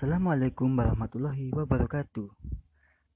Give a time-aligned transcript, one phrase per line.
[0.00, 2.32] Assalamualaikum warahmatullahi wabarakatuh.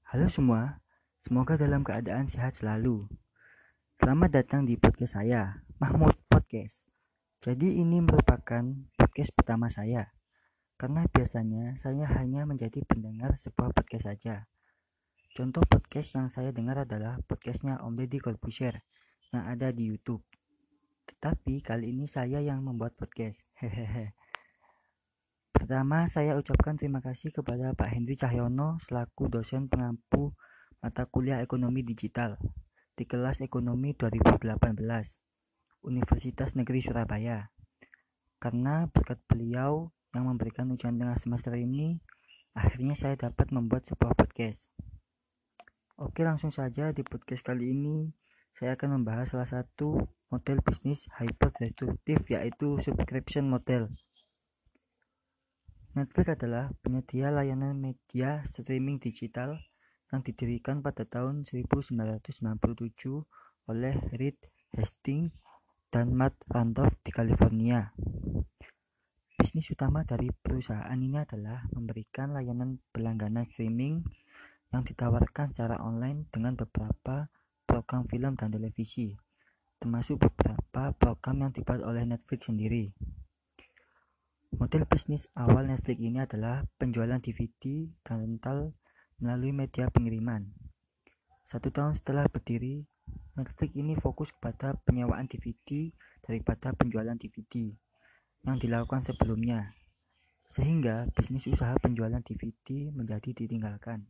[0.05, 0.85] Halo semua,
[1.17, 3.09] semoga dalam keadaan sehat selalu.
[3.97, 6.85] Selamat datang di podcast saya, Mahmud Podcast.
[7.41, 8.61] Jadi ini merupakan
[9.01, 10.13] podcast pertama saya,
[10.77, 14.45] karena biasanya saya hanya menjadi pendengar sebuah podcast saja.
[15.33, 18.85] Contoh podcast yang saya dengar adalah podcastnya Om Deddy Corbusier
[19.33, 20.21] yang ada di YouTube.
[21.09, 23.41] Tetapi kali ini saya yang membuat podcast.
[23.57, 24.13] Hehehe.
[25.65, 30.29] Pertama, saya ucapkan terima kasih kepada Pak Hendri Cahyono selaku dosen pengampu
[30.77, 32.37] mata kuliah Ekonomi Digital
[32.93, 34.61] di kelas Ekonomi 2018
[35.81, 37.49] Universitas Negeri Surabaya.
[38.37, 41.97] Karena berkat beliau yang memberikan ujian tengah semester ini,
[42.53, 44.69] akhirnya saya dapat membuat sebuah podcast.
[45.97, 48.13] Oke, langsung saja di podcast kali ini
[48.53, 49.97] saya akan membahas salah satu
[50.29, 53.89] model bisnis hyper destruktif yaitu subscription model.
[55.95, 59.55] Netflix adalah penyedia layanan media streaming digital
[60.11, 62.35] yang didirikan pada tahun 1997
[63.71, 64.35] oleh Reed
[64.75, 65.31] Hastings
[65.87, 67.95] dan Matt Randolph di California.
[69.39, 74.03] Bisnis utama dari perusahaan ini adalah memberikan layanan berlangganan streaming
[74.75, 77.31] yang ditawarkan secara online dengan beberapa
[77.63, 79.15] program film dan televisi,
[79.79, 82.91] termasuk beberapa program yang dibuat oleh Netflix sendiri.
[84.55, 88.71] Model bisnis awal Netflix ini adalah penjualan DVD rental
[89.19, 90.47] melalui media pengiriman.
[91.43, 92.87] Satu tahun setelah berdiri,
[93.35, 95.91] Netflix ini fokus kepada penyewaan DVD
[96.23, 97.67] daripada penjualan DVD
[98.47, 99.75] yang dilakukan sebelumnya,
[100.47, 104.07] sehingga bisnis usaha penjualan DVD menjadi ditinggalkan.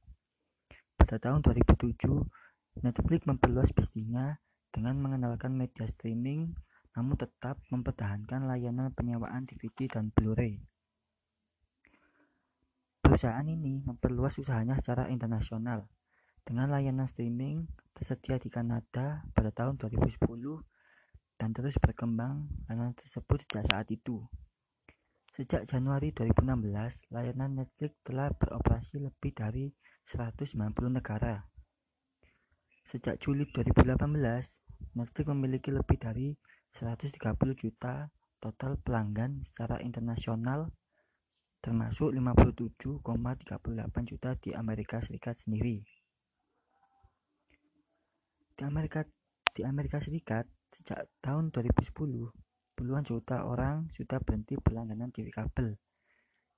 [0.94, 4.38] Pada tahun 2007, Netflix memperluas bisnisnya
[4.70, 6.54] dengan mengenalkan media streaming
[6.96, 10.64] namun tetap mempertahankan layanan penyewaan DVD dan Blu-ray.
[13.04, 15.86] Perusahaan ini memperluas usahanya secara internasional
[16.42, 20.20] dengan layanan streaming tersedia di Kanada pada tahun 2010
[21.36, 24.24] dan terus berkembang layanan tersebut sejak saat itu.
[25.36, 29.68] Sejak Januari 2016, layanan Netflix telah beroperasi lebih dari
[30.08, 31.44] 190 negara.
[32.88, 34.00] Sejak Juli 2018,
[34.96, 36.32] Netflix memiliki lebih dari
[36.76, 37.16] 130
[37.56, 38.12] juta
[38.44, 40.76] total pelanggan secara internasional
[41.64, 45.80] termasuk 57,38 juta di Amerika Serikat sendiri.
[48.54, 49.08] Di Amerika
[49.56, 50.44] di Amerika Serikat
[50.76, 51.96] sejak tahun 2010
[52.76, 55.80] puluhan juta orang sudah berhenti berlangganan TV kabel.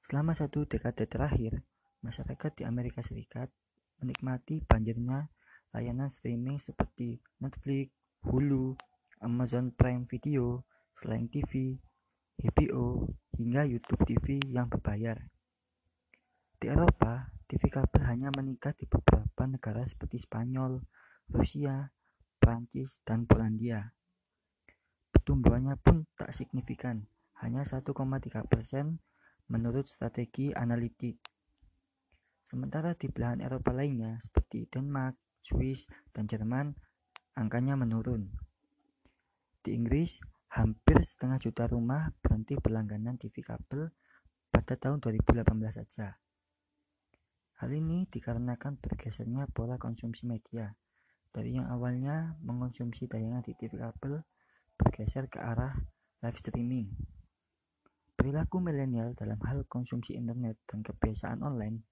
[0.02, 1.62] Selama satu dekade terakhir,
[2.02, 3.54] masyarakat di Amerika Serikat
[4.02, 5.30] menikmati banjirnya
[5.78, 7.94] layanan streaming seperti Netflix,
[8.26, 8.74] Hulu,
[9.22, 11.78] Amazon Prime Video, Slang TV,
[12.38, 15.18] HBO, hingga YouTube TV yang berbayar.
[16.58, 20.82] Di Eropa, TV kabel hanya meningkat di beberapa negara seperti Spanyol,
[21.30, 21.90] Rusia,
[22.38, 23.94] Prancis, dan Polandia.
[25.14, 27.06] Pertumbuhannya pun tak signifikan,
[27.42, 27.94] hanya 1,3
[28.46, 29.02] persen
[29.50, 31.18] menurut strategi analitik.
[32.48, 35.84] Sementara di belahan Eropa lainnya seperti Denmark, Swiss,
[36.16, 36.76] dan Jerman,
[37.36, 38.47] angkanya menurun.
[39.68, 40.24] Di Inggris,
[40.56, 43.92] hampir setengah juta rumah berhenti berlangganan TV kabel
[44.48, 45.44] pada tahun 2018
[45.76, 46.16] saja.
[47.60, 50.72] Hal ini dikarenakan bergesernya pola konsumsi media
[51.36, 54.24] dari yang awalnya mengonsumsi tayangan di TV kabel
[54.80, 55.76] bergeser ke arah
[56.24, 56.88] live streaming.
[58.16, 61.84] Perilaku milenial dalam hal konsumsi internet dan kebiasaan online,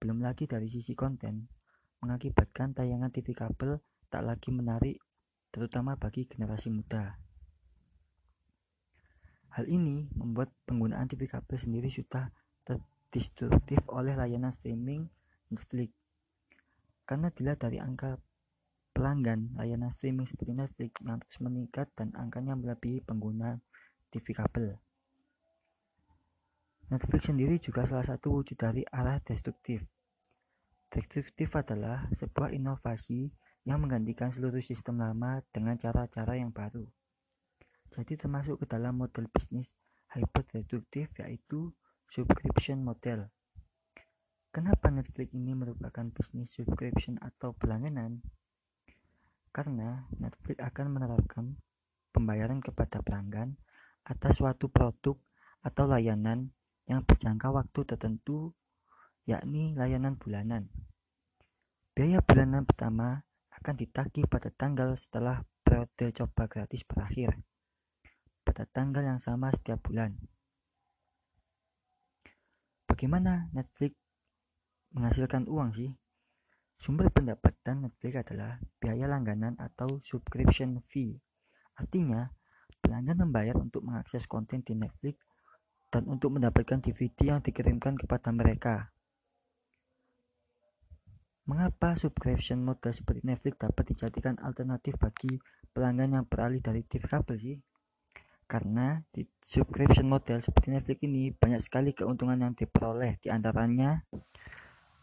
[0.00, 1.52] belum lagi dari sisi konten,
[2.00, 3.76] mengakibatkan tayangan TV kabel
[4.08, 4.96] tak lagi menarik
[5.50, 7.18] terutama bagi generasi muda.
[9.50, 12.30] Hal ini membuat penggunaan TV kabel sendiri sudah
[12.62, 15.10] terdestruktif oleh layanan streaming
[15.50, 15.90] Netflix.
[17.02, 18.14] Karena dilihat dari angka
[18.94, 23.58] pelanggan layanan streaming seperti Netflix yang terus meningkat dan angkanya melebihi pengguna
[24.14, 24.78] TV kabel.
[26.90, 29.82] Netflix sendiri juga salah satu wujud dari arah destruktif.
[30.90, 33.30] Destruktif adalah sebuah inovasi
[33.68, 36.88] yang menggantikan seluruh sistem lama dengan cara-cara yang baru.
[37.90, 39.74] Jadi termasuk ke dalam model bisnis
[40.14, 41.74] hyper-deduktif yaitu
[42.06, 43.28] subscription model.
[44.50, 48.18] Kenapa Netflix ini merupakan bisnis subscription atau berlangganan?
[49.54, 51.44] Karena Netflix akan menerapkan
[52.10, 53.54] pembayaran kepada pelanggan
[54.02, 55.14] atas suatu produk
[55.62, 56.50] atau layanan
[56.90, 58.50] yang berjangka waktu tertentu,
[59.22, 60.66] yakni layanan bulanan.
[61.94, 63.22] Biaya bulanan pertama
[63.60, 67.36] akan ditagih pada tanggal setelah periode coba gratis berakhir,
[68.40, 70.16] pada tanggal yang sama setiap bulan.
[72.88, 73.94] Bagaimana Netflix
[74.96, 75.92] menghasilkan uang sih?
[76.80, 81.20] Sumber pendapatan Netflix adalah biaya langganan atau subscription fee.
[81.76, 82.32] Artinya,
[82.80, 85.20] pelanggan membayar untuk mengakses konten di Netflix
[85.92, 88.96] dan untuk mendapatkan DVD yang dikirimkan kepada mereka.
[91.50, 95.34] Mengapa subscription model seperti Netflix dapat dijadikan alternatif bagi
[95.74, 97.58] pelanggan yang beralih dari TV kabel sih?
[98.46, 104.06] Karena di subscription model seperti Netflix ini banyak sekali keuntungan yang diperoleh, di antaranya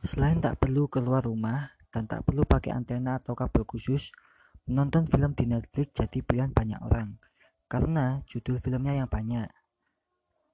[0.07, 4.15] Selain tak perlu keluar rumah dan tak perlu pakai antena atau kabel khusus,
[4.63, 7.19] menonton film di Netflix jadi pilihan banyak orang
[7.67, 9.51] karena judul filmnya yang banyak.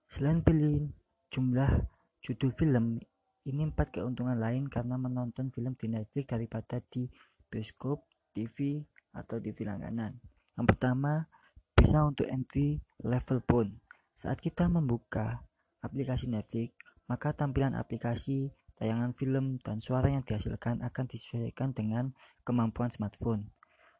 [0.10, 0.90] Selain pilih
[1.30, 1.86] jumlah
[2.26, 2.98] judul film,
[3.44, 7.08] ini empat keuntungan lain karena menonton film di Netflix daripada di
[7.52, 8.82] bioskop, TV,
[9.14, 10.18] atau TV langganan.
[10.56, 11.28] Yang pertama,
[11.76, 13.68] bisa untuk entry level pun.
[14.16, 15.44] Saat kita membuka
[15.84, 16.74] aplikasi Netflix,
[17.06, 22.12] maka tampilan aplikasi tayangan film, dan suara yang dihasilkan akan disesuaikan dengan
[22.44, 23.48] kemampuan smartphone.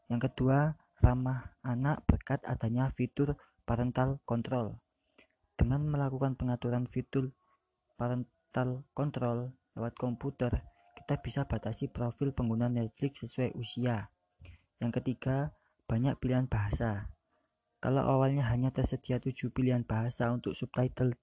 [0.10, 4.82] Yang kedua, ramah anak berkat adanya fitur parental control.
[5.54, 7.32] Dengan melakukan pengaturan fitur
[8.54, 10.62] parental control lewat komputer,
[10.94, 14.14] kita bisa batasi profil pengguna Netflix sesuai usia.
[14.78, 15.58] Yang ketiga,
[15.90, 17.10] banyak pilihan bahasa.
[17.82, 21.18] Kalau awalnya hanya tersedia tujuh pilihan bahasa untuk subtitle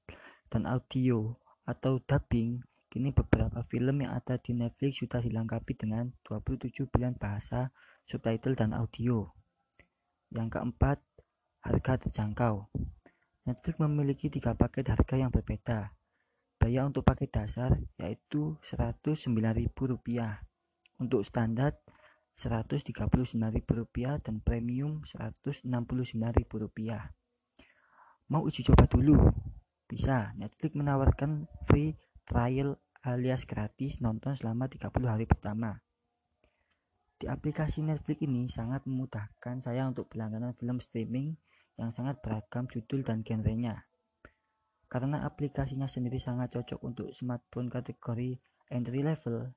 [0.50, 1.38] dan audio
[1.70, 7.70] atau dubbing, Kini beberapa film yang ada di Netflix sudah dilengkapi dengan 27 pilihan bahasa,
[8.02, 9.30] subtitle, dan audio.
[10.34, 10.98] Yang keempat,
[11.62, 12.66] harga terjangkau.
[13.46, 15.99] Netflix memiliki tiga paket harga yang berbeda.
[16.60, 19.72] Biaya untuk paket dasar yaitu Rp109.000,
[21.00, 21.80] untuk standar
[22.36, 26.92] Rp139.000 dan premium Rp169.000.
[28.30, 29.16] Mau uji coba dulu?
[29.88, 35.80] Bisa, Netflix menawarkan free trial alias gratis nonton selama 30 hari pertama.
[37.20, 41.34] Di aplikasi Netflix ini sangat memudahkan saya untuk berlangganan film streaming
[41.80, 43.89] yang sangat beragam judul dan genrenya.
[44.90, 48.42] Karena aplikasinya sendiri sangat cocok untuk smartphone kategori
[48.74, 49.54] entry level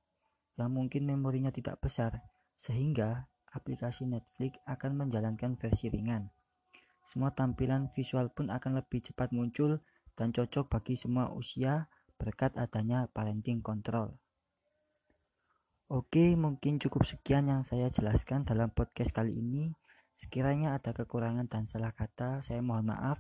[0.62, 2.22] yang mungkin memorinya tidak besar,
[2.54, 6.30] sehingga aplikasi Netflix akan menjalankan versi ringan.
[7.10, 9.82] Semua tampilan visual pun akan lebih cepat muncul
[10.14, 11.90] dan cocok bagi semua usia,
[12.22, 14.22] berkat adanya parenting control.
[15.90, 19.74] Oke, mungkin cukup sekian yang saya jelaskan dalam podcast kali ini.
[20.18, 23.20] Sekiranya ada kekurangan dan salah kata, saya mohon maaf.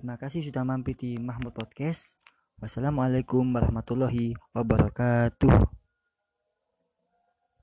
[0.00, 2.16] Terima kasih sudah mampir di Mahmud Podcast.
[2.56, 5.79] Wassalamualaikum warahmatullahi wabarakatuh.